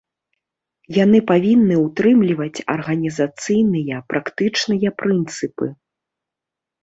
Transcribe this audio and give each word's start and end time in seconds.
Яны 1.03 1.19
павінны 1.31 1.75
ўтрымліваць 1.81 2.63
арганізацыйныя, 2.75 3.95
практычныя 4.13 4.89
прынцыпы. 5.03 5.65